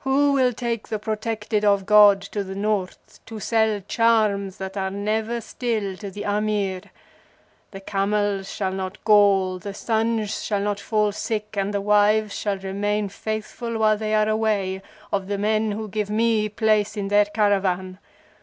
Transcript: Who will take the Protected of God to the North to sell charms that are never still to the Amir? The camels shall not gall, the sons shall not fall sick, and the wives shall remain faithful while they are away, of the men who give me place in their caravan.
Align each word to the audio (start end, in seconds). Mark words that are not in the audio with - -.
Who 0.00 0.32
will 0.32 0.52
take 0.52 0.88
the 0.88 0.98
Protected 0.98 1.64
of 1.64 1.86
God 1.86 2.20
to 2.36 2.44
the 2.44 2.54
North 2.54 3.18
to 3.24 3.40
sell 3.40 3.80
charms 3.88 4.58
that 4.58 4.76
are 4.76 4.90
never 4.90 5.40
still 5.40 5.96
to 5.96 6.10
the 6.10 6.22
Amir? 6.24 6.82
The 7.70 7.80
camels 7.80 8.52
shall 8.52 8.72
not 8.72 9.02
gall, 9.04 9.58
the 9.58 9.72
sons 9.72 10.44
shall 10.44 10.60
not 10.60 10.80
fall 10.80 11.12
sick, 11.12 11.56
and 11.56 11.72
the 11.72 11.80
wives 11.80 12.34
shall 12.36 12.58
remain 12.58 13.08
faithful 13.08 13.78
while 13.78 13.96
they 13.96 14.12
are 14.12 14.28
away, 14.28 14.82
of 15.12 15.28
the 15.28 15.38
men 15.38 15.70
who 15.72 15.88
give 15.88 16.10
me 16.10 16.50
place 16.50 16.94
in 16.94 17.08
their 17.08 17.24
caravan. 17.24 17.98